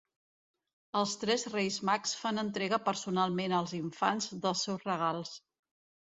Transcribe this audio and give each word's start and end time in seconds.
Els 0.99 1.11
tres 1.23 1.43
Reis 1.51 1.75
Mags 1.89 2.13
fan 2.21 2.41
entrega 2.43 2.79
personalment 2.85 3.53
als 3.57 3.75
infants 3.81 4.31
dels 4.47 4.63
seus 4.69 4.89
regals. 4.89 5.35